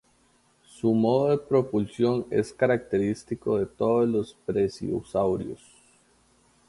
Su 0.65 0.95
modo 0.95 1.29
de 1.29 1.37
propulsión 1.37 2.25
es 2.31 2.51
característico 2.51 3.59
de 3.59 3.67
todos 3.67 4.09
los 4.09 4.33
plesiosaurios. 4.47 5.61